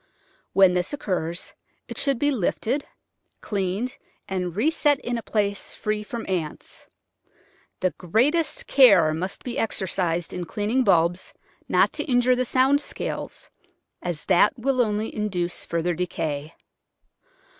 When 0.53 0.73
this 0.73 0.93
occurs 0.93 1.53
it 1.87 1.95
should 1.95 2.17
be 2.17 2.31
lifted, 2.31 2.87
cleaned, 3.39 3.97
and 4.27 4.55
reset 4.55 4.97
in 5.01 5.15
a 5.15 5.21
place 5.21 5.75
free 5.75 6.01
from 6.01 6.25
ants. 6.27 6.87
The 7.81 7.91
greatest 7.99 8.65
care 8.65 9.13
must 9.13 9.43
be 9.43 9.59
exercised 9.59 10.33
in 10.33 10.45
cleaning 10.45 10.83
bulbs 10.83 11.35
not 11.69 11.91
to 11.93 12.03
injure 12.05 12.35
the 12.35 12.45
sound 12.45 12.81
scales, 12.81 13.51
as 14.01 14.25
that 14.25 14.57
will 14.57 14.81
only 14.81 15.13
induce 15.15 15.67
further 15.67 15.93
decay. 15.93 16.55